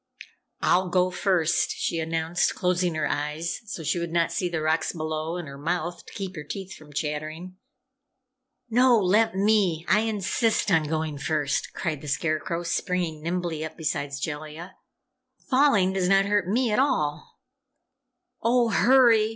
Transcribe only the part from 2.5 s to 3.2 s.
closing her